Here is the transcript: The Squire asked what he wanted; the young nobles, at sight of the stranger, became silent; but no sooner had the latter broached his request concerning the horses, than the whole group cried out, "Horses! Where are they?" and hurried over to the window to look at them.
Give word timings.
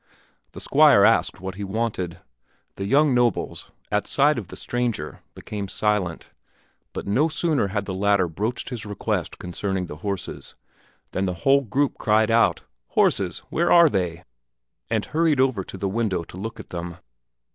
The 0.53 0.59
Squire 0.59 1.05
asked 1.05 1.41
what 1.41 1.53
he 1.53 1.63
wanted; 1.63 2.17
the 2.75 2.87
young 2.87 3.13
nobles, 3.13 3.69
at 3.91 4.07
sight 4.07 4.39
of 4.39 4.47
the 4.47 4.55
stranger, 4.55 5.21
became 5.35 5.67
silent; 5.67 6.31
but 6.91 7.05
no 7.05 7.27
sooner 7.27 7.67
had 7.67 7.85
the 7.85 7.93
latter 7.93 8.27
broached 8.27 8.69
his 8.69 8.83
request 8.83 9.37
concerning 9.37 9.85
the 9.85 9.97
horses, 9.97 10.55
than 11.11 11.25
the 11.25 11.35
whole 11.45 11.61
group 11.61 11.99
cried 11.99 12.31
out, 12.31 12.63
"Horses! 12.87 13.43
Where 13.51 13.71
are 13.71 13.89
they?" 13.89 14.23
and 14.89 15.05
hurried 15.05 15.39
over 15.39 15.63
to 15.65 15.77
the 15.77 15.87
window 15.87 16.23
to 16.23 16.35
look 16.35 16.59
at 16.59 16.69
them. 16.69 16.97